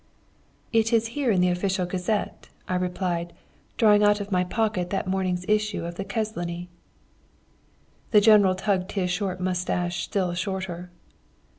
[0.73, 3.33] "'It is here in the official gazette,' I replied,
[3.77, 6.69] drawing out of my pocket that morning's issue of the Közlöny.
[8.09, 10.89] "The General tugged his short moustache still shorter.